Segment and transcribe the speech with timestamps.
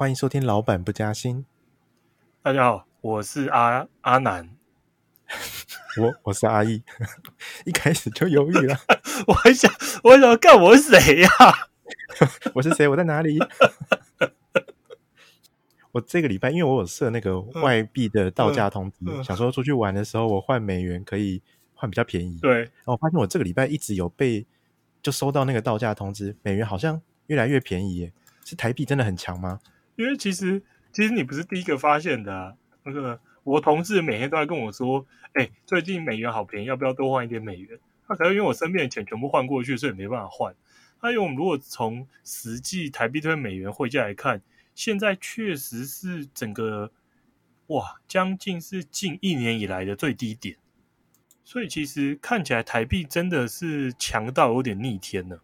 [0.00, 1.44] 欢迎收听《老板不加薪》。
[2.40, 4.48] 大家好，我是阿阿南，
[6.00, 6.82] 我我是阿义，
[7.66, 8.74] 一开始就犹豫了。
[9.28, 9.70] 我还想，
[10.02, 11.28] 我还想干我是谁呀？
[12.56, 12.88] 我是谁？
[12.88, 13.38] 我在哪里？
[15.92, 21.42] 我这个礼拜，因为我有设那个外币的到价通知，嗯嗯、想说出去玩的时候，我换美元可以
[21.74, 22.38] 换比较便宜。
[22.40, 24.46] 对，然后我发现我这个礼拜一直有被
[25.02, 28.14] 就收到那个到价通知，美元好像越来越便宜耶。
[28.46, 29.60] 是台币真的很强吗？
[30.02, 30.62] 因为其实
[30.92, 32.54] 其实你不是第一个发现的啊。
[32.82, 35.04] 那个我同事每天都在跟我说
[35.34, 37.78] ：“哎、欸，最近美元好便宜，要不要多换一点美元？”
[38.08, 40.54] 他可能因为我身边的钱全部换过去，所以没办法换。
[41.02, 44.42] 那因为我们如果从实际台币兑美元汇价来看，
[44.74, 46.90] 现在确实是整个
[47.68, 50.56] 哇，将近是近一年以来的最低点。
[51.44, 55.42] 所以其实看起来台币真的是强到有点逆天了。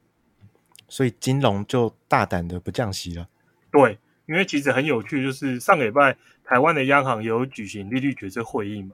[0.89, 3.29] 所以金融就大胆的不降息了。
[3.71, 8.91] 对，因为其实很有趣，就是上个礼拜台湾的央行有举行利率决策会议嘛，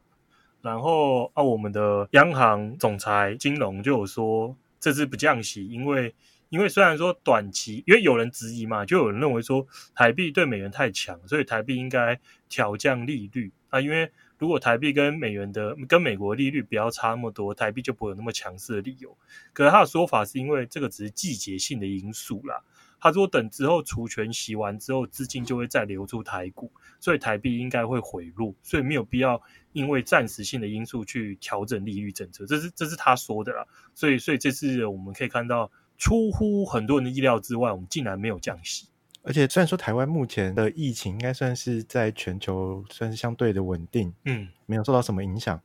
[0.61, 6.15] 然后啊，我们的央行总裁金龙就有说这次不降息，因为
[6.49, 14.11] 因为虽然说短期，因为有人质疑嘛，就有人认为说台币对美元太强，所以台币应该调降利率啊，因为。
[14.39, 19.17] 如果台币跟美元的跟美国利率不要差那么多，台币就不会有那么强势的理由。
[19.53, 22.61] 可是他的说法是因为这个只是季节性的因素啦。
[23.03, 32.47] 他说等之后除权洗完之后，资金就会再流出台股，所以台币应该会回落，所以没有必要因为暂时性的因素去调整利率政策。
[32.47, 33.67] 这是这是他说的啦。
[33.93, 38.87] 所以所以这次我们可以看到，出乎很多人的意料之外，我们竟然没有降息。
[39.25, 45.61] 而且虽然说台湾目前的疫情应该算是在全球算是相对的稳定，嗯，没有受到什么影响，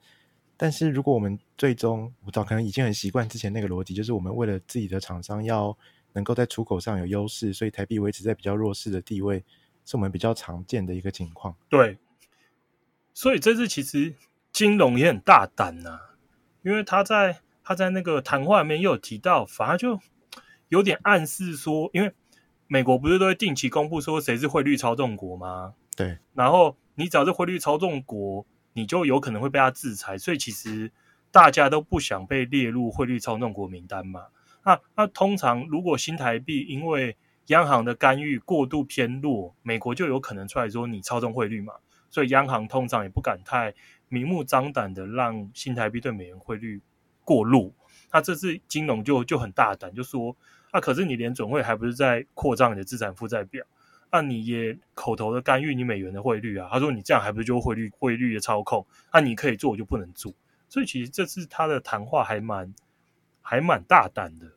[0.56, 5.78] 但是如果我们最终我早可能已经很习惯之前那个逻辑，就是我们为了自己的厂商要
[6.18, 9.46] 能够在出口上有优势，所以台币维持在比较弱势的地位，
[9.86, 11.56] 是我们比较常见的一个情况。
[11.70, 12.00] 对，
[13.14, 14.16] 所以这次其实
[14.52, 16.02] 金融也很大胆呐、啊，
[16.64, 20.00] 因为他在他在那个谈话里面又有提到，反而就
[20.70, 22.12] 有点暗示说，因为。
[22.70, 25.74] 美国不是都会定期公布说谁是汇率操纵国吗？
[25.96, 30.92] 对，然后你只要是汇率操纵国，你就有可能会被他制裁，所以其实
[31.32, 34.26] 大家都不想被列入汇率操纵国名单嘛。
[34.68, 41.74] 那那通常如果新台币因为央行的干预过度偏弱，美国就有可能出来说你操纵汇率嘛，
[42.10, 43.74] 所以央行通常也不敢太
[44.10, 46.82] 明目张胆的让新台币对美元汇率
[47.24, 47.74] 过弱。
[48.12, 50.36] 那这次金融就就很大胆，就说。
[50.70, 53.66] 啊、可是你联准会还不是在扩张你的资产负债表？
[54.12, 56.68] 那、啊、你也口头的干预你美元的汇率啊？
[56.70, 58.86] 他说你这样还不是就汇率汇率的操控？
[59.14, 60.34] 那、你可以做，我就不能做。
[60.68, 62.76] 所以其实这次他的谈话还蛮
[63.42, 64.57] 还蛮大胆的。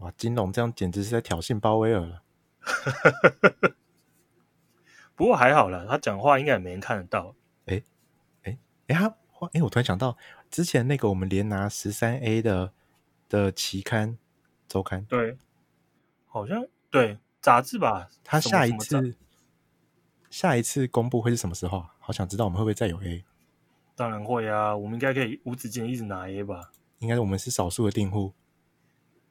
[0.00, 2.22] 哇，金龙这样简直是在挑衅鲍威尔了。
[5.16, 7.34] 不过还好啦，他讲话应该也没人看得到。
[7.66, 7.82] 哎
[8.42, 9.16] 哎哎，他
[9.52, 10.18] 哎，我突然想到
[10.50, 12.72] 之前那个我们连拿十三 A 的
[13.28, 14.18] 的期刊。
[14.68, 15.36] 周刊对，
[16.28, 18.08] 好像对杂志吧。
[18.22, 19.16] 他下一次
[20.30, 21.88] 下一次公布会是什么时候？
[21.98, 23.24] 好想知道我们会不会再有 A？
[23.96, 26.70] 当然会啊，我们应该可以无止境一直拿 A 吧？
[27.00, 28.32] 应该是我们是少数的订户，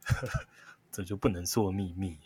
[0.92, 2.18] 这就不能说秘密。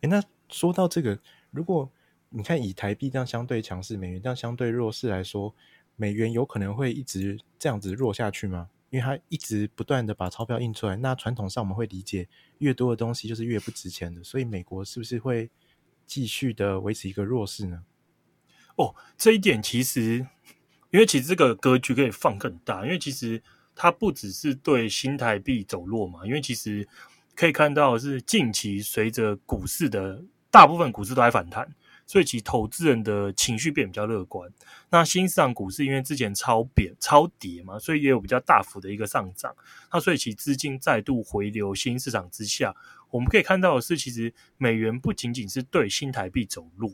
[0.00, 1.18] 哎，那说到这个，
[1.50, 1.90] 如果
[2.30, 5.54] 你看以台币这样相对强势，美元这样相对弱势来说，
[5.96, 8.70] 美元有可能会一直这样子弱下去吗？
[8.90, 12.28] 因为它一直不断的把钞票印出来，那传统上我们会理解，
[12.58, 15.48] 越多的东西就是越不值钱的，所以美国是不是会
[16.06, 17.84] 继续的维持一个弱势呢？
[18.76, 20.26] 哦，这一点其实，
[20.90, 23.42] 因为其实这个格局可以放更大，因为其实
[23.74, 26.86] 它不只是对新台币走弱嘛，因为其实
[27.34, 31.68] 可以看到是近期随着股市的大部分股市都在反弹。
[32.04, 34.50] 所以其投资人的情绪变比较乐观。
[34.90, 39.54] 那新市场股市因为之前超贬超跌嘛，所以也有比较大幅的一个上涨。
[39.90, 42.74] 那所以其资金再度回流新市场之下，
[43.10, 46.92] 我们可以看到的是，其实美元不仅仅是对新台币走弱，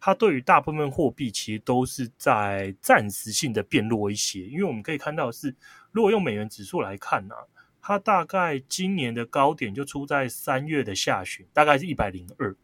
[0.00, 4.46] 它对于大部分货币其实都是在暂时性的变弱一些。
[4.46, 5.54] 因为我们可以看到是，
[5.96, 7.40] 如果用美元指数来看呢、啊，
[7.80, 12.54] 它大概今年的高点就出在三月的下旬，大概是一百零二。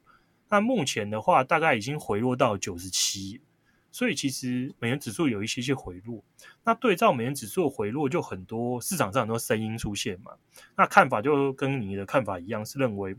[0.51, 3.41] 那目前的话，大概已经回落到九十七，
[3.91, 6.23] 所以其实美元指数有一些些回落。
[6.63, 10.33] 那对照美元指数回落，就很多市场上很多声音出现嘛。
[10.77, 13.17] 那看法就跟你的看法一样，是认为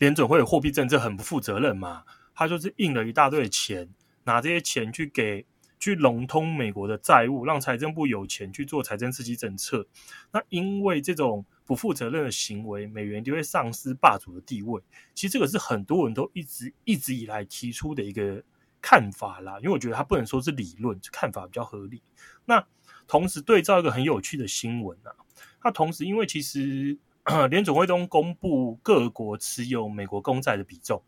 [0.00, 2.04] 联准会的货币政策很不负责任嘛。
[2.34, 3.88] 他就是印了一大堆的钱，
[4.24, 5.46] 拿这些钱去给
[5.78, 9.86] 去融通美国的债务，让财政部有钱去做财政刺激政策。
[10.32, 14.82] 那因为这种不负责任的行为，美元就会丧失霸主的地位。
[15.14, 18.42] 其实这个是很多人都一直一直以来提出的一个
[18.80, 19.58] 看法啦。
[19.58, 22.02] 因为我觉得它不能说是理论，看法比较合理。
[22.44, 22.66] 那
[23.06, 25.12] 同时对照一个很有趣的新闻啊，
[25.60, 26.98] 它同时因为其实
[27.50, 31.02] 联准会中公布各国持有美国公债的比重，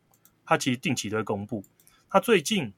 [0.45, 1.65] 它其实定期都会公布。
[2.09, 2.73] 它最近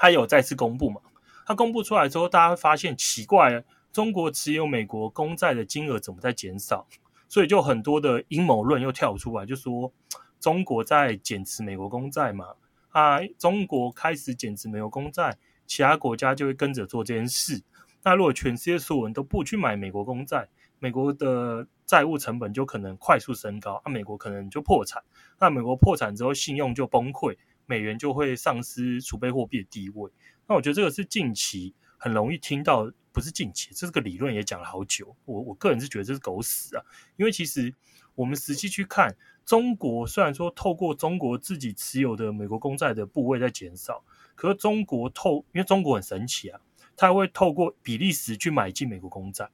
[0.00, 0.98] 他有再次公布嘛？
[1.44, 3.62] 它公布出来之后，大家会发现奇怪。
[3.92, 6.86] 中国持有美国公债的金额怎么在减少？
[7.28, 9.92] 所以就很多的阴谋论又跳出来，就说
[10.40, 12.46] 中国在减持美国公债嘛。
[12.92, 15.36] 啊，中国开始减持美国公债，
[15.66, 17.62] 其他国家就会跟着做这件事。
[18.02, 20.48] 那如果全世界所有人都不去买美国公债，
[20.78, 25.02] 美国的债务成本就可能快速升高，啊，美国可能就破产。
[25.38, 27.36] 那美国破产之后，信用就崩溃，
[27.70, 30.10] 美元就会丧失储备货币的地位。
[30.48, 32.90] 那我觉得这个是近期很容易听到。
[33.12, 35.16] 不是近期，这个理论也讲了好久。
[35.24, 36.84] 我我个人是觉得这是狗屎啊！
[37.16, 37.74] 因为其实
[38.14, 44.04] 我们实际去看，中国虽然说透过中国自己持有的美国公债的部位在减少，
[44.36, 46.60] 可是中国透，因为中国很神奇啊，
[46.96, 49.50] 它会透过比利时去买进美国公债，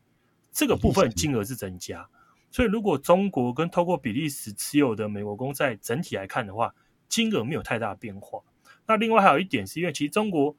[0.53, 2.07] 这个部分金额是增加。
[2.51, 6.75] 所以如果中国跟透过比利时持有的美国公债整体来看的话，
[7.09, 8.41] 金额没有太大变化。
[8.87, 10.57] 那另外还有一点是因为其实中国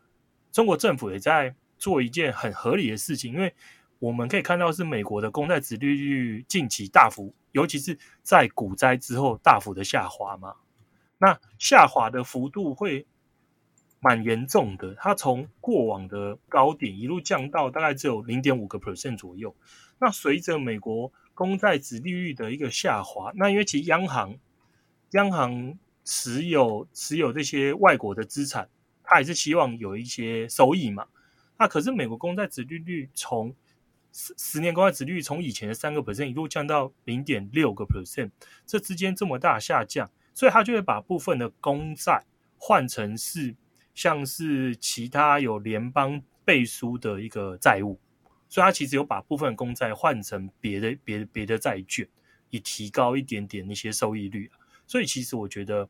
[0.51, 1.55] 中国政府也在。
[1.79, 3.53] 做一件很合理的事情，因为
[3.99, 10.55] 我们可以看到是美国的公债殖利率近期大幅，尤其是在股灾之后大幅的下滑嘛。
[11.19, 13.05] 那下滑的幅度会
[13.99, 19.55] 蛮严重的，它从过往的高点一路降到大概只有零点五个 percent 左右。
[19.99, 24.35] 那随着美国公债殖利率的一个下滑，那因为其实央行
[25.11, 25.77] 央行
[26.09, 28.69] 持有持有这些外国的资产，
[29.03, 31.05] 他还是希望有一些收益嘛。
[31.59, 33.53] 那可是美国公债殖利率从
[34.13, 38.31] 十十年公债殖利率从以前的三个 percent 一路降到零点六个 percent，
[38.65, 42.23] 这之间这么大下降，所以他就会把部分的公债
[42.57, 43.53] 换成是
[43.93, 47.99] 像是其他有联邦背书的一个债务，
[48.47, 52.07] 所以他其实有把部分公债换成别的别别的债券，
[52.49, 54.49] 以提高一点点那些收益率。
[54.89, 55.89] 所以其实我觉得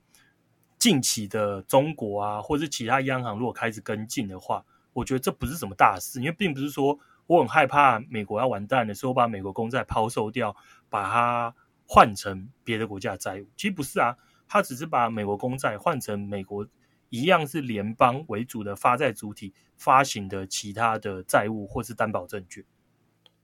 [0.88, 4.63] 近期的中国啊，或者是其他央行如果开始跟进的话，
[4.94, 10.56] 我觉得这不是什么大事，因为并不是说我很害怕美国要完蛋的时候，把美国公债抛售掉，
[10.89, 11.54] 把它
[11.86, 13.45] 换成别的国家的债务。
[13.57, 14.16] 其实不是啊，
[14.48, 16.66] 他只是把美国公债换成美国
[17.10, 22.63] 一样是联邦为主的发债主体发行的其他的债务或是担保证券，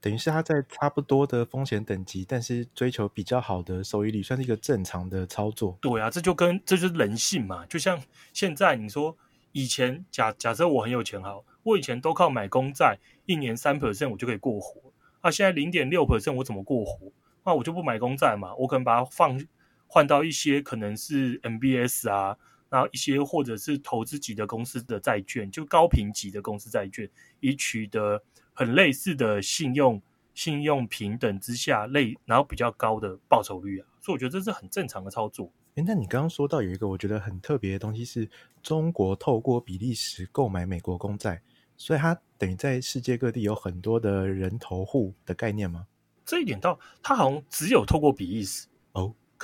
[0.04, 5.78] 等于是他在差不多的风险等级，但是追求比较好的收益率，算是一个正常的操作。
[5.80, 7.98] 对啊，这就跟这就是人性嘛，就像
[8.34, 9.16] 现在你说。
[9.56, 14.92] 以前假假设我很有钱好，我以前都靠买公债，一年三 percent 我就可以过活。
[15.20, 17.12] 啊，现在零点六 percent 我怎么过活？
[17.44, 19.40] 那我就不买公债嘛，我可能把它放
[19.86, 22.36] 换到一些可能是 MBS 啊，
[22.74, 28.20] 然后一些或者是投资级的公司的债券，就高评级的公司债券，以取得
[28.52, 30.02] 很类似的信用
[30.34, 35.52] 信用平等之下类，然后比较高的报酬率啊，所以我觉得这是很正常的操作。
[35.76, 38.28] 诶，那你刚刚说到有一个我觉得很特别的东西，是
[38.60, 41.40] 中国透过比利时购买美国公债，
[41.76, 45.86] 所以它等于在世界各地有很多的人头户的概念吗？
[46.24, 48.73] 这一点倒，它好像只有透过比利时哦，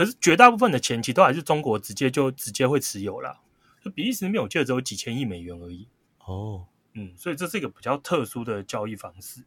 [0.00, 3.38] 可是绝大部分的钱其实都还是中国直接就直接会持有啦。
[3.82, 5.86] 就比利时那边我记得只有几千亿美元而已
[6.24, 9.44] 哦，嗯，所以这是一个比较特殊的交易方式。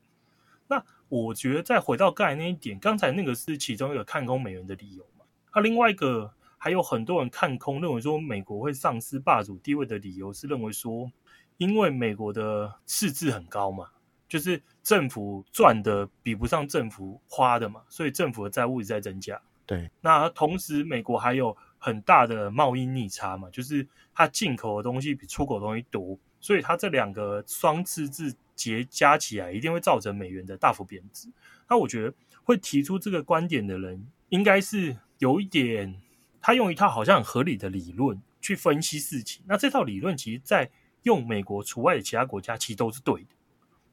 [0.67, 5.25] 那我觉得再回到刚才那一点，刚才那个是其中一个看空美元的理由嘛？
[5.55, 6.31] 那、啊、另外一个。
[6.55, 11.11] 还有很多人看空，认为说美国会丧失霸主地位的理由是认为说，
[11.57, 13.89] 因为美国的赤字很高嘛，
[14.29, 19.41] 就是政府赚的比不上政府花的嘛，所以政府的债务一直在增加。
[19.65, 31.27] 对，那同时美国还有很大的贸易逆差嘛，就是它进口的东西比出口的东西多，所以它这两个双赤字结加起来，一定会造成美元的大幅贬值。
[31.69, 35.99] 那我觉得会提出这个观点的人，应该是有一点。
[36.45, 40.69] 他用一套好像很合理的理论去分析事情，那这套理论其实，在
[41.03, 43.29] 用美国除外的其他国家其实都是对的，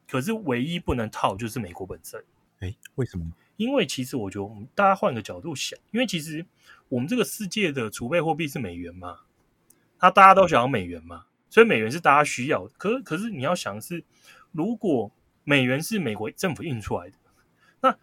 [0.05, 2.21] 可是唯一不能套就是美国本身。
[2.59, 3.31] 哎，为什么？
[3.57, 6.45] 因为其实我觉得，大家换个角度想，因为其实
[6.89, 9.19] 我们这个世界的储备货币是美元嘛，
[9.99, 12.65] 那大家都想要美元嘛，所以美元是大家需要。
[12.77, 14.03] 可是，可是你要想的是，
[14.51, 15.11] 如果
[15.43, 17.15] 美元是美国政府印出来的，
[17.81, 17.97] 那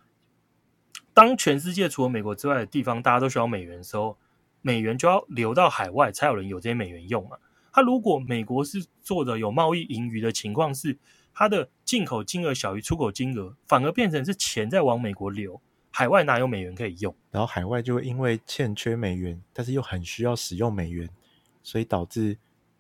[1.13, 4.17] 当全世界除了美国之外的地方大家都需要美元的时候，
[4.63, 7.37] 美元就要流到海外，才有人有这些美元用嘛。
[7.73, 10.99] 它如果美国是做的有贸易盈余的情况是，
[11.39, 15.61] 它的进口金额小于出口金额，反而变成是钱在往美国流，
[15.93, 17.15] 海外哪有美元可以用？
[17.31, 21.09] 然后海外就会因为欠缺美元，但是又很需要使用美元，
[21.63, 22.37] 所以导致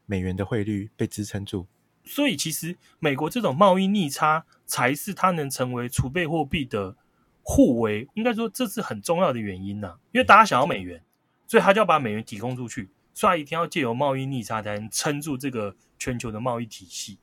[0.07, 1.69] 美元的汇率被支撑住。
[2.03, 6.97] 所以其实美国这种贸易逆差才是它能成为储备货币的
[7.45, 9.99] 互为，应该说这是很重要的原因呐、啊。
[10.11, 11.00] 因为大家想要美元，
[11.47, 17.19] 所以他就要把美元提供出去，所以他一定要借由贸易逆差才能撑住这个全球的贸易体系。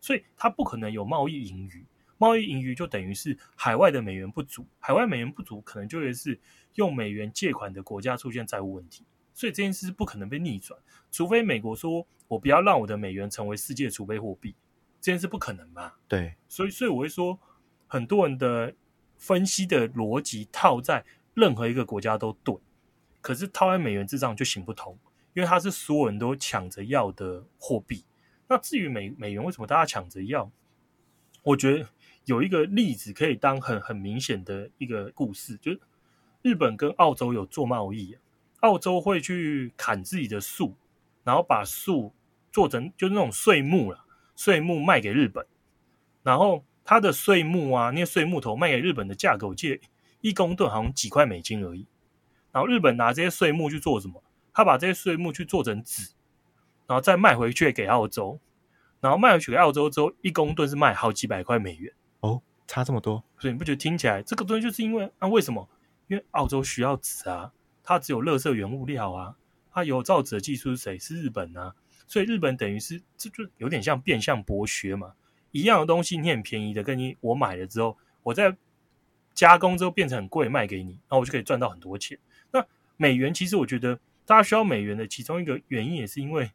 [0.00, 1.84] 所以它不可能有贸易盈余，
[2.18, 6.38] 贸易盈余就等于是海外的美元不足，海外美元不足可能就会是
[6.74, 9.04] 用美元借款的国家出现债务问题。
[9.32, 10.78] 所以这件事是不可能被逆转，
[11.10, 14.54] 除非美国说我不要让我的美元成为世界储备货币，
[15.00, 15.98] 这件事不可能吧？
[16.08, 17.38] 对，所以所以我会说，
[17.86, 18.74] 很多人的
[19.16, 22.54] 分析的逻辑套在任何一个国家都对，
[23.22, 24.98] 可是套在美元之上就行不通，
[25.32, 28.04] 因为它是所有人都抢着要的货币。
[28.50, 30.50] 那至于美美元为什么大家抢着要，
[31.44, 31.88] 我觉得
[32.24, 35.80] 有一个例子可以当很很明显的一个故事，就是
[36.42, 38.18] 日本跟澳洲有做贸易。
[38.58, 40.76] 澳洲会去砍自己的树，
[41.22, 42.12] 然后把树
[42.50, 44.04] 做成就那种碎木了，
[44.34, 45.46] 碎木卖给日本，
[46.24, 49.80] 然后他的碎木啊，那些碎木头卖给日本的价格，我记得
[50.20, 51.86] 一公吨好像几块美金而已。
[52.50, 54.22] 然后日本拿这些碎木去做什么？
[54.52, 56.10] 他把这些碎木去做成纸，
[56.90, 58.40] 然后再卖回去给澳洲，
[59.00, 61.94] 然后卖回去给澳洲之后，一公吨是卖好几百块美元。
[62.18, 63.22] 哦，差这么多？
[63.38, 65.28] 所以你不觉得听起来这个东西就是因为啊？
[65.28, 65.68] 为什么？
[66.08, 67.52] 因为澳洲需要纸啊。
[67.84, 69.36] 它只有垃圾原物料啊，
[69.72, 70.98] 它有造纸的技术是谁？
[70.98, 71.72] 是日本啊，
[72.08, 75.12] 所以日本等于是这就有点像变相剥削嘛。
[75.52, 78.56] 一样的东西你很便宜的，跟你我买了之后，我在
[79.32, 82.18] 加工之后变成很贵卖给你，然后我就可以赚到很多钱。
[82.50, 82.66] 那
[82.96, 86.50] 美元其实我觉得大家需要美元的其中一个原因，也是因为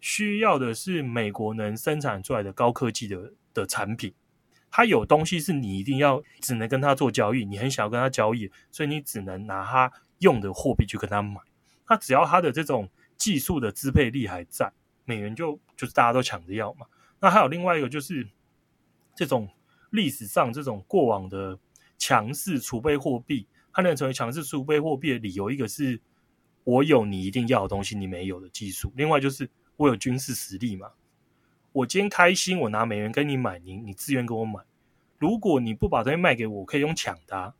[0.00, 4.14] 需要的是美国能生产出来的高科技的的产品。
[4.70, 9.92] 它有东西是你一定要只能跟他做交易，你很想要跟他交易，所以你只能拿它。
[10.20, 11.40] 用的货币去跟他买，
[11.88, 14.72] 那只要他的这种技术的支配力还在，
[15.04, 16.86] 美元就就是大家都抢着要嘛。
[17.20, 18.28] 那还有另外一个就是
[19.14, 19.48] 这种
[19.90, 21.56] 历史上这种过往的
[21.98, 26.00] 强势储备货币，它能成为强势储备货币的理由，一个是
[26.64, 29.48] 我有你一定要的东西，你没有的技术；另外就是
[29.78, 30.92] 我有军事实力嘛。
[31.72, 34.60] 我今天开心，我拿美元跟你买，你你自愿跟我买。
[35.18, 37.54] 如果你不把东西卖给我，可以用抢的啊。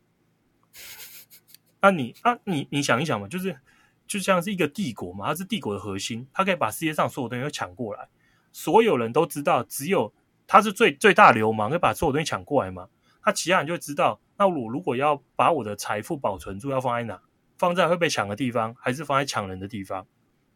[1.79, 3.57] 啊你，啊，你你想一想嘛，就是
[4.05, 8.09] 就像是一个帝国嘛，它是帝国的核心，它可以把世界上所有东西都抢过来，
[8.51, 10.13] 所有人都知道，只有
[10.45, 12.89] 他是最最大流氓，可以把所有东西抢过来嘛。
[13.25, 17.21] 那其他人就知道，那我如果要把我的财富保存住，要放在哪？
[17.57, 20.05] 放在会被抢的地方，还是放在抢人的地方？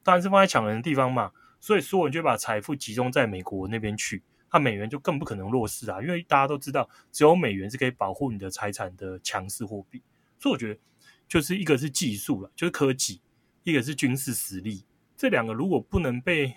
[0.04, 1.32] 当然是放在抢人的地方嘛。
[1.64, 10.04] 所以所有人就把财富集中在美国那边去，那美元就更不可能弱势啊，因为大家都知道，只有美元是可以保护你的财产的强势货币。
[10.38, 10.80] 所以我觉得。
[11.26, 13.22] 就是一个是技术了，就是科技；
[13.64, 14.84] 一个是军事实力。
[15.18, 16.54] 这两个如果不能被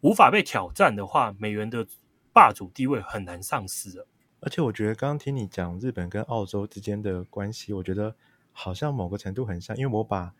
[0.00, 1.86] 无法被挑战的话，美元的
[2.32, 4.06] 霸主地位很难丧失的。
[4.40, 8.16] 而且我觉得刚刚听你讲日本跟澳洲之间的关系，我觉得
[8.50, 10.34] 好像某个程度很像，因为我把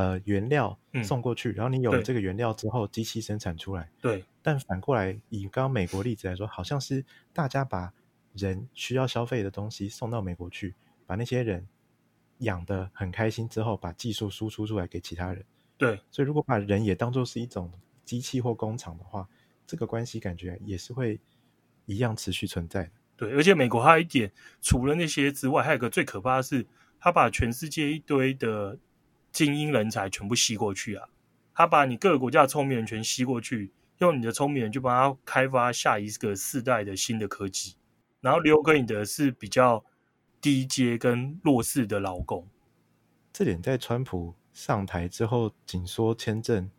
[0.00, 3.90] 呃原料送过去，嗯、然后你有了这个原料之后，机器生产出来。
[4.00, 4.24] 对。
[4.42, 7.92] 但反过来，以刚刚美国例子来说，好像是大家把
[8.32, 10.74] 人需要消费的东西送到美国去，
[11.06, 11.66] 把那些人。
[12.42, 15.44] 养得很开心之后，把技术输出出来给其他人。
[15.76, 17.68] 对，所以如果把人也当做是一种
[18.04, 19.28] 机器或工厂的话，
[19.66, 21.18] 这个关系感觉也是会
[21.86, 22.90] 一样持续存在的。
[23.16, 24.30] 对，而且美国还有一点，
[24.62, 26.64] 除了那些之外，还有一个最可怕的是，
[27.00, 28.78] 他把全世界一堆的
[29.38, 31.08] 精英人才全部吸过去啊！
[31.54, 37.76] 他把你各个国家的聪明人全吸过去，用你的聪明人去帮他开发下一个世代的新的科技，
[38.20, 39.84] 然后留给你的是比较。
[40.40, 42.46] 低阶跟弱势的劳工，
[43.32, 46.70] 这点在川普上台之后紧缩签证，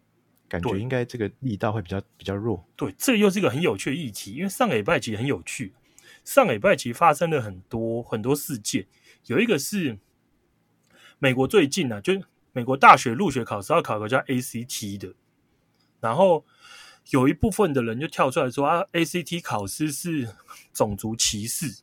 [0.47, 2.65] 感觉应该这个力道会比较比较弱。
[2.77, 5.73] 对，这又是一个很有趣的议题，因为上个礼拜其实很有趣，
[6.23, 8.87] 上个礼拜其实发生了很多很多事件，
[9.25, 9.99] 有一个是
[11.17, 15.13] 美国最近呢、啊，就是美国大学入学考试要考个叫 ACT 的，
[15.99, 16.45] 然后
[17.11, 20.29] 有一部分的人就跳出来说啊，ACT 考试是
[20.73, 21.81] 种族歧视。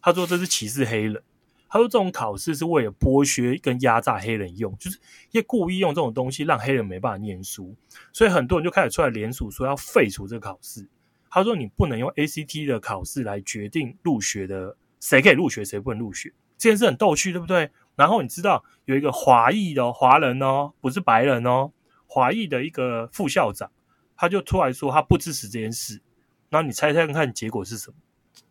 [0.00, 1.22] 他说这是歧视黑人。
[1.70, 4.96] 他说这种考试是为了剥削跟压榨黑人用，就是
[5.32, 7.76] 因为故意用这种东西让黑人没办法念书，
[8.10, 10.88] 所以很多人就开始出来联署说要废除这个考试。
[11.28, 17.70] 他说你不能用 ACT 的考试来决定入学的谁可以入学谁不能入学，这件事很逗趣，对不对？
[17.98, 21.72] 然后你知道有一个华裔的华人哦，不是白人哦，
[22.06, 23.68] 华裔的一个副校长，
[24.16, 26.00] 他就出来说他不支持这件事。
[26.48, 27.96] 然后你猜猜看，看结果是什么？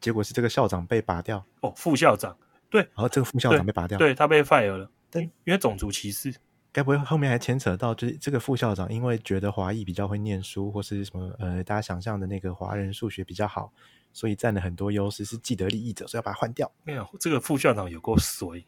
[0.01, 2.38] 结果是这个校长被拔掉哦，副校长
[2.70, 6.36] 对，然后这个副校长被拔掉，对，他被 fire 了，但因为种族歧视。
[6.74, 13.72] 该不会后面还牵扯到，就是这个副校长因为觉得华裔比较会念书，或是什么呃，大家想象的那个华人数学比较好，
[14.13, 16.72] 所以占了很多优势，是既得利益者，所以要把他换掉。
[16.84, 18.63] 没有，这个副校长有够衰，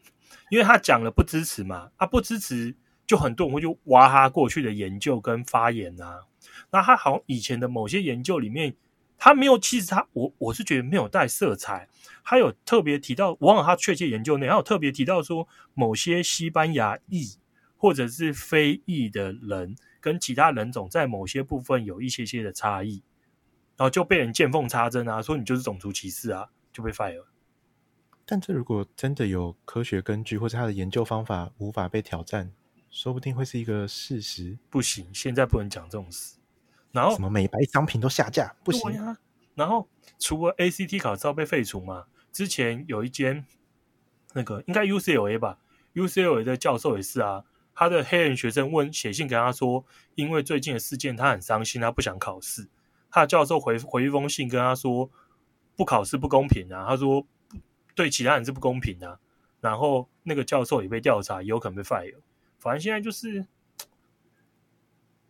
[0.50, 6.26] 因为他讲了不支持嘛，他、啊、不支持，就很多人会去挖他过去的研究跟发言啊。
[6.72, 8.76] 那他好像以前的某些研究里面，
[9.18, 11.88] 他没有，其实他我我是觉得没有带色彩，
[12.24, 17.38] 他有特别提到，往往他确切研究内，他有特别提到说某些西班牙裔。
[17.82, 23.02] 或者是非裔的人跟其他人种在某些部分有一些些的差异，
[23.78, 27.28] 然后就被人见缝插针啊，说你就是种族歧视啊，就被 fire 了。
[28.32, 32.52] 但这如果真的有科学根据，或者他的研究方法无法被挑战，
[32.92, 34.56] 说不定会是一个事实。
[34.70, 36.38] 不行，现在不能讲这种事。
[36.92, 39.18] 然后什么美白商品都下架，不行啊。
[39.56, 43.44] 然后除了 ACT 考照被废除嘛，之前有一间
[44.34, 45.58] 那个应该 UCLA 吧
[45.96, 47.46] ，UCLA 的教授也是啊。
[47.74, 49.84] 他的黑人学生问写信给他说，
[50.14, 52.70] 因为最近的事件，他很伤心，他不想考试。
[53.10, 55.10] 他的教授回回一封信跟他说，
[55.76, 57.26] 不考试不公平啊，他说
[58.00, 59.20] 对其他人是不公平的啊。
[59.60, 62.15] 然后那个教授也被调查，也有可能被 fire。
[62.58, 63.46] 反正现在就是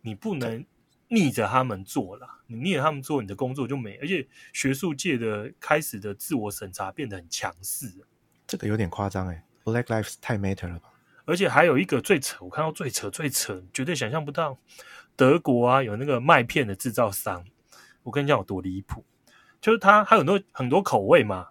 [0.02, 0.64] 你不能
[1.08, 3.96] 逆着他们做了，你逆着他们做，你的工作就没。
[3.96, 7.90] 而且学术界的开始的自我审查变得很强势，
[8.46, 10.90] 这个有点夸张哎，Black Lives 太 matter 了吧？
[11.24, 14.56] 而且还有一个最扯，我看到最扯最扯，绝对想象不到，
[15.16, 17.44] 德国啊有那个麦片的制造商，
[18.04, 19.04] 我跟你讲有多离谱，
[19.60, 21.48] 就是它还有很多很多口味嘛，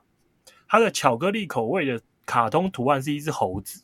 [0.70, 3.84] 它的巧克力口味的卡通图案是一只猴子，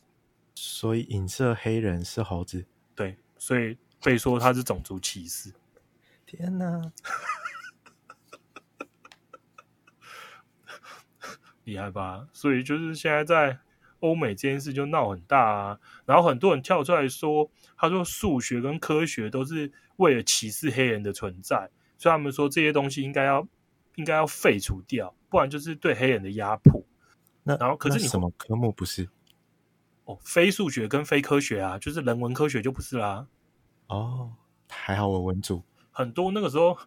[0.54, 2.64] 所以影射黑人是猴子，
[2.94, 5.52] 对，所以被说它是种族歧视。
[6.24, 6.92] 天哪，
[11.64, 12.28] 厉害吧？
[12.32, 13.58] 所以就是现在在。
[14.00, 23.48] 欧美这件事就闹很大啊，然后很多人跳出来说，他说数学跟科学都是为了歧视黑人的存在，所以他们说这些东西应该要
[23.96, 26.82] 应该要废除掉，不然就是对黑人的压迫。
[27.42, 29.08] 那然后可是你什么科目不是？
[30.04, 33.26] 哦，非数学跟非科学啊，就是人文科学就不是啦。
[33.88, 34.32] 哦，
[34.70, 35.62] 还好我文组。
[35.90, 36.78] 很多那个时候，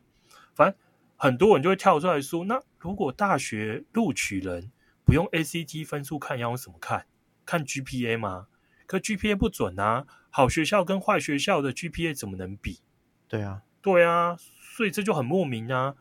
[0.56, 0.80] 反正
[1.18, 4.72] 很多人就会跳出来说，那如果大学录取人。
[5.06, 7.08] 不用 ACT 分数看，要用什么看？
[7.44, 8.46] 看 GPA 吗？
[8.86, 10.06] 可 GPA 不准啊！
[10.30, 12.80] 好学校跟坏学校的 GPA 怎么能比？
[13.28, 15.96] 对啊，对啊，所以这就很莫名啊。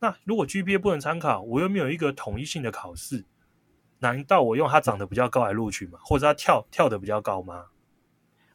[0.00, 3.24] 那如果 GPA 不能参考，我又没有一个统一性的考试，
[4.00, 5.98] 难道我用他长得比较高来录取吗？
[6.02, 7.66] 或者他跳跳的比较高吗？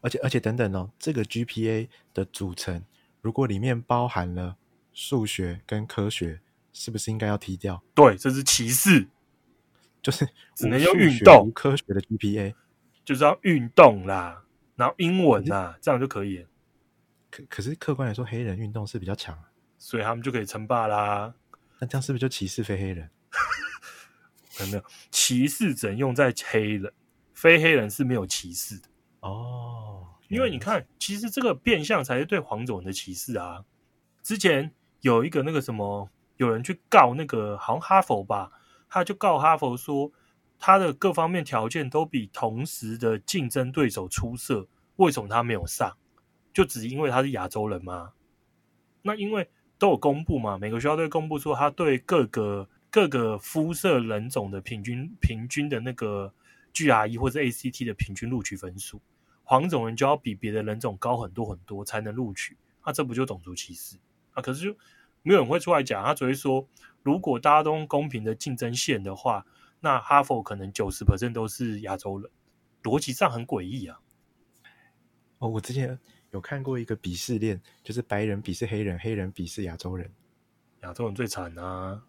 [0.02, 2.84] 而且而且等等哦，这个 GPA 的组成，
[3.22, 4.58] 如果里面包含了
[4.92, 6.42] 数学跟科学，
[6.74, 7.84] 是不是应该要踢掉？
[7.96, 9.08] 对，这是歧视。
[10.06, 12.54] 就是只能用运动科学的 GPA，
[13.04, 14.44] 就是要运动啦，
[14.76, 16.46] 然后英文啦，这样就可以。
[17.32, 19.36] 可可是客观来说，黑人运动是比较强，
[19.78, 21.34] 所以他们就可以称霸啦。
[21.80, 23.10] 那这样是不是就歧视非黑人？
[24.60, 26.94] 有 没有歧视只能用在黑人，
[27.34, 28.88] 非黑人是没有歧视的
[29.20, 30.08] 哦。
[30.30, 33.64] 因为你看，其实这个变相才是对黄种人的歧视啊。
[34.24, 38.52] 之前有一个那个什么，有人去告那个好像哈佛吧。
[38.90, 40.12] 他就告哈佛说，
[40.58, 45.98] 他的各方面条件都比同时的竞争对手出色，为什么他没有上？
[46.54, 48.14] 就只因为他是亚洲人吗？
[49.02, 56.34] 那因为都有公布嘛，每个学校都公布说他对各个各个肤色人种的平均平均的那个
[56.74, 59.02] GRE 或者 ACT 的平均录取分数，
[59.44, 63.98] 黄种人就要比别的人种高很多很多才能录取，那这不就种族歧视
[64.34, 64.42] 啊？
[64.42, 64.78] 可是就
[65.24, 66.68] 没有人会出来讲，他只会说。
[67.04, 69.46] 如果大家都公平的竞争线的话，
[69.80, 72.32] 那哈佛可能九十 percent 都是亚洲人，
[72.82, 74.00] 逻辑上很诡异啊！
[75.38, 76.00] 哦，我之前
[76.36, 80.12] 有看过一个鄙视链，就是白人鄙视黑人，黑人鄙视亚洲人，
[80.82, 82.04] 亚洲人最惨啊！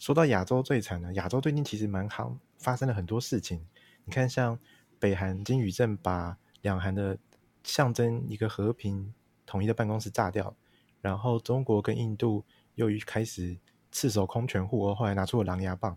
[0.00, 3.64] 说到亚洲最惨呢，亚洲最近其实蛮好，发生了很多事情。
[4.04, 4.58] 你看，像
[4.98, 7.16] 北韩金宇正把两韩的
[7.62, 9.14] 象征一个和平
[9.46, 10.56] 统一的办公室炸掉，
[11.00, 13.58] 然后中国跟印度又一开始。
[13.90, 15.96] 赤手空拳互殴，后来拿出了狼牙棒，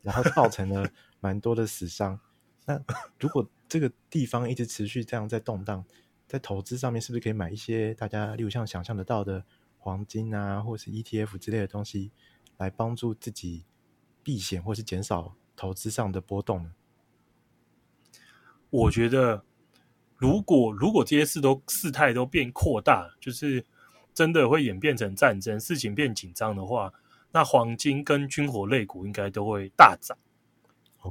[0.00, 2.20] 然后造成了蛮多的死伤。
[2.64, 2.80] 那
[3.18, 5.84] 如果这个地方一直持续这样在动荡，
[6.32, 9.44] 在投资上面是不是可以买一些大家例如像想象得到的
[9.76, 12.10] 黄金啊，或是 ETF 之类的东西，
[12.56, 13.66] 来帮助自己
[14.22, 16.72] 避险或是减少投资上的波动呢？
[18.70, 19.44] 我觉得，
[20.16, 23.66] 如果如果这些事都事态都变扩大，就是
[24.14, 26.94] 真的会演变成战争，事情变紧张的话。
[27.34, 30.16] 那黄金跟军火类股应该都会大涨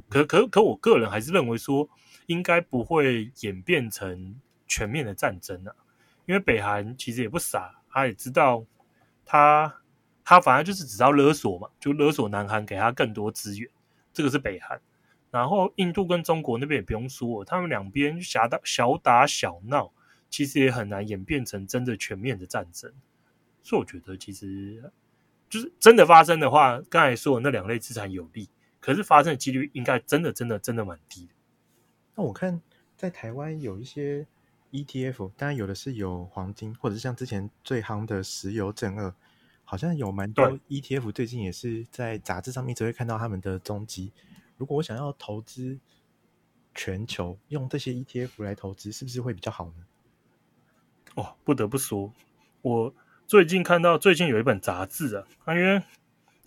[0.08, 1.88] 可可可，我个人还是认为说，
[2.26, 4.40] 应该不会演变成
[4.72, 5.74] 全面的战争啊。
[6.24, 8.64] 因为北韩其实也不傻，他也知道
[9.26, 9.82] 他
[10.24, 13.68] 他反而就是只知道勒索嘛，就勒索南韩给他更多资源，
[14.12, 14.80] 这个是北韩。
[15.32, 19.92] 然后印度跟中国那边也不用说，他们两边小打小打小闹，
[20.30, 22.92] 其实也很难演变成真的全面的战争。
[23.60, 24.92] 所以我觉得，其实
[25.50, 31.32] 就是真的发生的话，刚才说的那两类资产有利，可是发生的几率应该真的真的真的蛮低的。
[32.14, 32.60] 那我看
[32.96, 34.24] 在台湾有一些。
[34.72, 39.14] ETF 当然有的是有黄金，或者是像之前最夯的石油正二，
[39.64, 44.12] 好像有蛮多 ETF 最近也是在杂志上面只会看到他们的踪迹。
[44.56, 45.78] 如果我想要投资
[46.74, 49.84] 全球，用这些 ETF 来投资，是不是会比较好呢？
[51.16, 52.12] 哦，不得不说，
[52.62, 52.94] 我
[53.26, 55.82] 最近看到最近有一本杂志啊，因为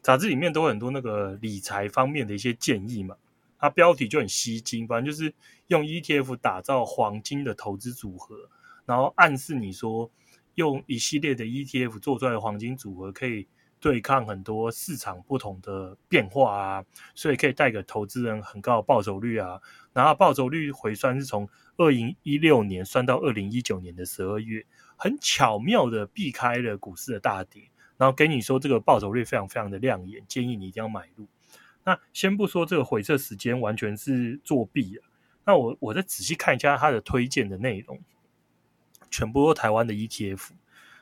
[0.01, 3.15] 杂志里面都有很多那个理财方面的一些建议嘛。
[3.65, 5.34] 它标题就很吸睛，反正就是
[5.67, 8.36] 用 ETF 打造黄金的投资组合，
[8.86, 10.12] 然后暗示你说，
[10.54, 13.47] 用一系列的 ETF 做出来的黄金组合可以
[13.80, 19.60] 对抗很多市场不同的变化啊，所以可以带给投资人很高的报酬率啊。
[19.93, 24.63] 然后报酬率回算是从二零一六年算到二零一九年的十二月，
[24.95, 27.63] 很巧妙的避开了股市的大跌，
[27.97, 31.28] 然后给你说这个报酬率非常非常的亮眼，建议你一定要买入。
[31.88, 35.06] 那先不说这个回撤时间完全是作弊啊，
[35.45, 38.00] 那我我再仔细看一下它的推荐的内容，
[39.12, 40.50] 全部都台湾的 ETF，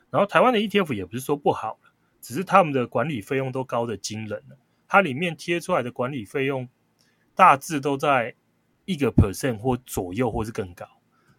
[0.10, 1.80] 然后台湾的 ETF 也不是说不好，
[2.20, 6.68] 只是他们的管理费用都高得惊人了，它里面贴出来的管理费用
[7.34, 8.36] 大致都在
[8.84, 10.86] 一个 percent 或左右，或是更高。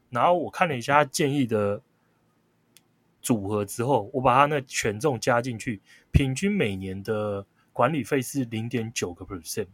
[0.09, 1.83] 然后我看了一下他建议的
[3.21, 7.45] 组合之后，我把它那权重加进去，平均每年的。
[7.75, 9.67] 管理费是零点九个 percent，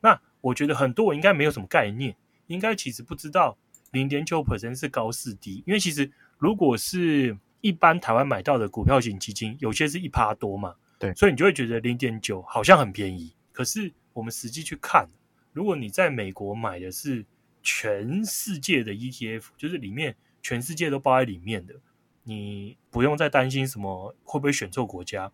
[0.00, 3.56] 那我觉得很多人应该没有什么概念，应该其实不知道
[3.92, 13.34] 零点九 percent 是高是低，因为其实如果是一般台湾买到的股票型基金，有些是一趴多嘛，对，所以你就会觉得零点九好像很便宜。
[13.52, 15.06] 可是我们实际去看，
[15.52, 17.26] 如果你在美国买的是
[17.62, 21.74] 全世界的 ETF，就是里面全世界都包在里面的，
[22.22, 25.30] 你不用再担心什么会不会选错国家，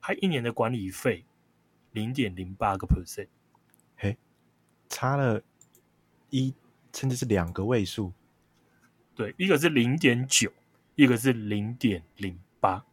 [0.00, 1.24] 它一年的管理费。
[1.94, 3.28] 零点零八个 percent，
[3.96, 4.16] 嘿，
[4.88, 5.40] 差了
[6.30, 6.52] 一
[6.92, 8.12] 甚至是两个位数。
[9.14, 10.52] 对，一个是零点九，
[10.96, 12.84] 一个是零点零八。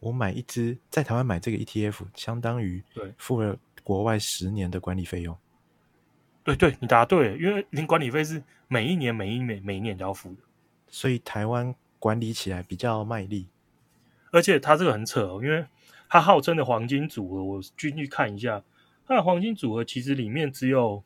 [0.00, 5.38] 我买一支在台湾买这个 ETF，相当于对付了国外十年的管理费用。
[6.42, 10.42] 对对，你答对了，因为零管理费是每一年每一每每一年都要付的，
[10.88, 13.46] 所以台湾管理起来比较卖力。
[14.32, 15.64] 而且它这个很扯哦，因为。
[16.12, 18.64] 它号称的黄金组合，我进去看一下，
[19.06, 21.04] 它的黄金组合其实里面只有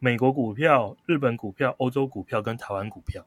[0.00, 3.24] 美国股票、日本股票、欧洲股票跟台湾股票。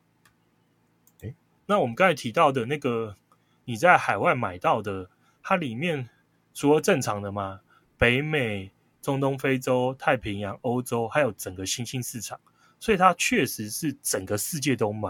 [1.21, 1.33] 诶，
[1.65, 3.15] 那我们刚才提到的那个
[3.63, 5.09] 你在海外买到的，
[5.41, 6.09] 它里面
[6.53, 7.61] 除了正常的嘛，
[7.97, 12.37] 北美、中东、非洲、太平洋、欧洲，还有整个新兴市场，
[12.81, 15.09] 所以它确实是整个世界都买。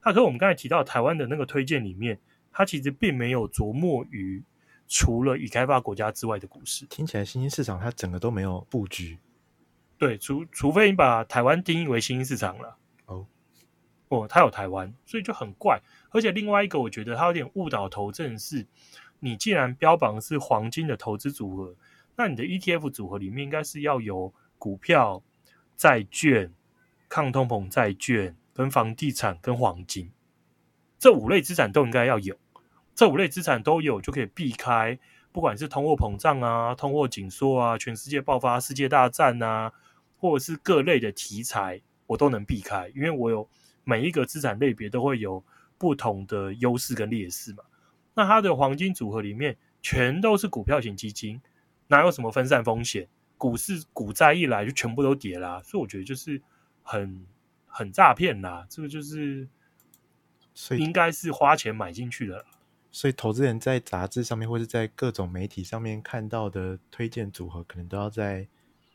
[0.00, 2.18] 它和我们刚才提到台湾的那个推荐里面，
[2.50, 4.42] 它其实并没有着墨于。
[4.88, 9.18] 除了已开发国家之外的股市，听起来新兴市场它整个都没有布局。
[9.96, 12.76] 对，除除非你把台湾定义为新兴市场了。
[13.06, 13.26] 哦，
[14.08, 15.80] 哦，它有台湾，所以就很怪。
[16.10, 18.66] 而且另外一个，我觉得它有点误导投资人是，
[19.20, 21.74] 你既然标榜是黄金的投资组合，
[22.16, 25.22] 那你的 ETF 组合里面应该是要有股票、
[25.76, 26.52] 债券、
[27.08, 30.10] 抗通膨债券、跟房地产、跟黄金
[30.98, 32.36] 这五类资产都应该要有。
[32.94, 34.98] 这五类资产都有，就可以避开，
[35.32, 39.72] 不管是通货膨胀啊、通货紧缩啊、全世界爆发世界大战啊，
[40.18, 43.48] 或者是各类的题材，我都能避开，因为我有
[43.84, 45.42] 每一个资产类别都会有
[45.78, 47.64] 不同的优势跟劣势嘛。
[48.14, 51.40] 那它的黄金组合里面全都是股票型基金，
[51.88, 53.08] 哪有什么分散风险？
[53.38, 56.40] 股市股灾一来就全部都跌啦，所以我觉得就是
[56.82, 57.26] 很
[57.66, 59.48] 很诈骗啦，这个就是
[60.54, 62.44] 所以应该是花钱买进去的啦。
[62.94, 68.46] 所以，投资人在杂志上面或是在各种媒体上面看到的推荐组合，可能都要再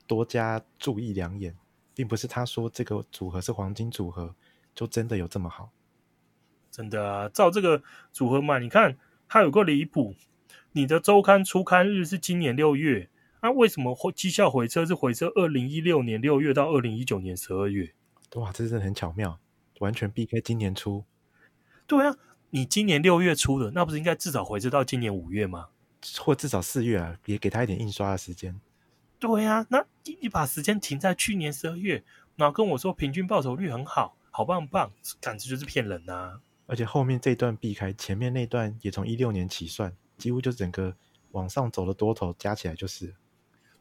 [0.05, 1.57] 多加注意两眼，
[1.95, 4.35] 并不是他说这个组合是黄金组合，
[4.75, 5.71] 就真的有这么好。
[6.69, 7.81] 真的啊，照这个
[8.13, 8.95] 组合嘛，你看
[9.27, 10.13] 它有个离谱，
[10.73, 13.09] 你的周刊出刊日是今年六月，
[13.41, 17.91] 那、啊、为什么绩效回撤是回撤二零一六年六月到二零一九年十二月？
[18.35, 19.39] 哇，这真的很巧妙，
[19.79, 21.03] 完全避开今年初。
[21.87, 22.15] 对啊。
[22.49, 25.67] 你今年六月出的，那不是应该至少回撤到今年五月吗？
[26.19, 28.59] 或至少四月啊，也给他一点印刷的时间。
[29.19, 32.03] 对呀、啊，那你你把时间停在去年十二月，
[32.35, 36.39] 然后跟我说平均报酬率很好，好棒棒，简直就是骗人、啊！
[36.67, 40.95] 而且后面这段避开，前面那段也从一六年起算，几乎就整个
[41.31, 43.15] 往上走的多头加起来就是。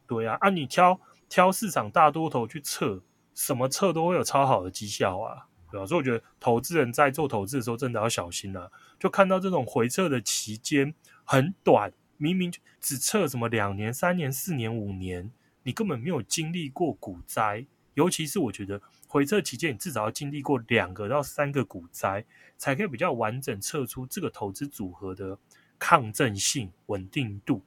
[0.06, 0.98] 对呀、啊，按、啊、你挑
[1.28, 3.02] 挑市场大多头去测，
[3.34, 5.86] 什么测都会有超好的绩效啊，对、啊？
[5.86, 8.70] 所以我觉得投资人在做投资的时候真的要小心啊。
[8.98, 15.30] 就看到这种回撤的期间很短，明明只测什么两年、三年、四年、五年，
[15.62, 22.24] 你根本没有经历过股灾，尤其是我觉得回撤期间你至少要经历过两个到三个股灾。
[22.58, 25.38] 才可以比较完整测出这个投资组合的
[25.78, 27.60] 抗震性、稳定度，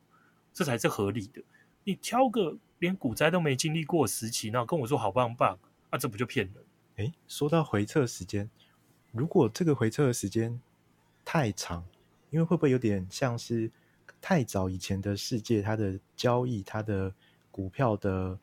[0.51, 1.43] 这才是合理的。
[1.83, 5.59] 你挑个连股灾都没经历过时期，然后跟我说好棒棒，
[5.91, 6.55] 啊，这不就骗人？
[6.99, 8.49] 诶，说到回测时间，
[9.12, 10.59] 如果这个回测的时间
[11.23, 11.85] 太长，
[12.29, 13.71] 因为会不会有点像是
[14.21, 17.13] 太早以前的世界，它的交易、它的
[17.51, 18.38] 股票的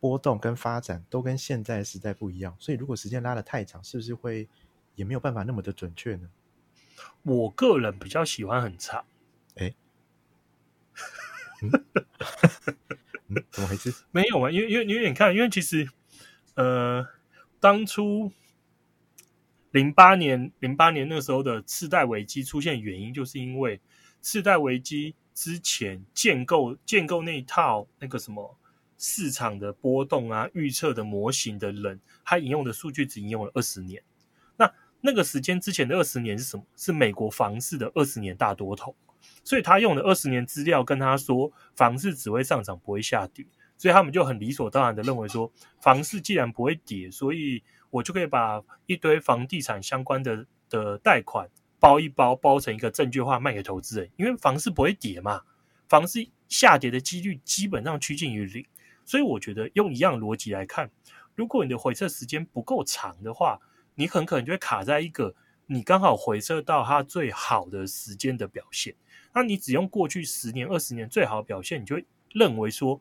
[0.00, 4.48] 波动跟发展都跟现在的时代不一样，所以如果时间拉得太长，是不是会？
[4.94, 6.28] 也没有办法那么的准确呢。
[7.22, 9.04] 我个人比较喜欢很长。
[9.54, 9.72] 哎，
[11.62, 11.70] 嗯，
[13.28, 13.94] 嗯，怎么回事？
[14.10, 15.88] 没有啊，因为因为因为你看，因为其实
[16.56, 17.06] 呃，
[17.60, 18.32] 当初
[19.70, 23.80] 零八年零八年那时候的次贷危机出现原因，就是因为
[24.20, 28.56] 次贷危机之前建构建构那一套那个什么
[28.96, 34.02] 市场的波动啊、预测的模型的人，他引用的数据只引用了二十年。
[34.56, 36.64] 那那个时间之前的二十年是什么？
[36.76, 38.96] 是美国房市的二十年大多头，
[39.44, 43.46] 所以他用了二十年资料跟他说，房市只会上涨不会下跌，
[43.78, 55.40] 所以他们就很理所当然的认为说，房市既然不会跌，所以我就可以把一堆房地产相关的的贷款包一包，包成一个证券化卖给投资人，因为房市不会跌嘛，
[55.88, 58.66] 房市下跌的几率基本上趋近于零，
[59.04, 60.90] 所以我觉得用一样逻辑来看，
[61.36, 63.60] 如果你的回撤时间不够长的话，
[63.94, 65.34] 你很可能就会卡在一个
[65.66, 68.94] 你刚好回撤到它最好的时间的表现，
[69.32, 73.00] 那你只用过去十年、二十年最好的表现，你就会认为说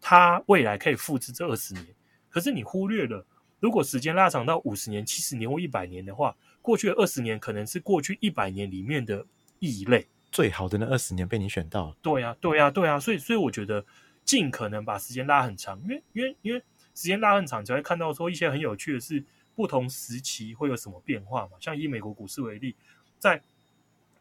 [0.00, 1.86] 它未来可以复制这二十年。
[2.28, 3.26] 可是你忽略了，
[3.58, 9.26] 如果时间拉长到五十年、七十年或一百年的话，过去的二十年可能是过去一百年里面的
[9.58, 11.96] 异类，最好的那二十年被你选到了。
[12.00, 13.84] 对呀，对呀，对呀，所以所以我觉得
[14.24, 16.62] 尽可能把时间拉很长，因为因为因为
[16.94, 19.24] 时间拉很长，才会看到说一些很有趣的是。
[19.52, 21.50] 不同时期会有什么变化嘛？
[21.60, 22.74] 像以美国股市为例，
[23.18, 23.42] 在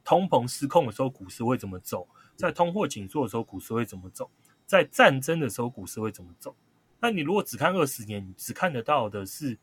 [0.03, 2.05] 通膨失控的时候，股市会怎么走？
[2.35, 4.29] 在通货紧缩的时候，股市会怎么走？
[4.69, 6.55] 在战争的时候，股市会怎么走？
[6.99, 9.57] 那你如果只看二十年，你只看得到的是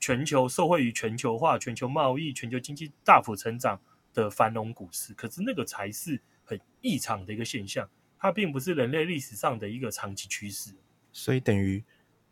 [0.00, 3.78] 全球受惠于全球化、全球贸易、全球经济大幅成长
[4.14, 5.12] 的繁荣股市。
[5.12, 7.86] 可是那个才是很异常的一个现象，
[8.18, 10.72] 它并不是人类历史上的一个长期趋势。
[11.12, 11.84] 所以等于。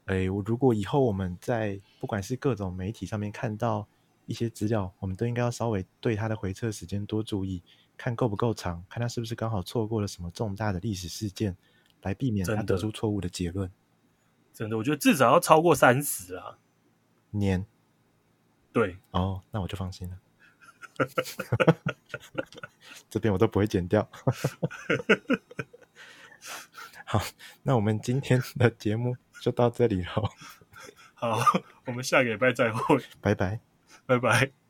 [0.07, 3.85] 哎，我如果以后我们在不管是各种媒体上面看到
[4.25, 7.61] 一些资料，我们都应该要稍微对它的回撤时间多注意，
[7.97, 11.57] 看够不够长，看它是不是刚好错过了什么重大的历史事件，
[12.07, 13.71] 来避免他得出错误的结论。
[14.53, 16.59] 真的，我觉得至少要超过三十啊
[17.31, 17.67] 年。
[18.73, 20.19] 对，哦，那我就放心了。
[23.11, 24.09] 这边我都不会剪掉。
[27.05, 27.21] 好，
[27.63, 29.17] 那我们今天的节目。
[29.39, 30.09] 就到这里了，
[31.15, 31.39] 好，
[31.85, 33.61] 我们下个礼拜再会，拜拜，
[34.07, 34.66] 拜拜。